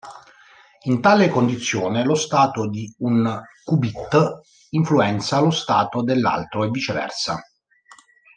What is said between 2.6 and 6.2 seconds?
di un qubit influenza lo stato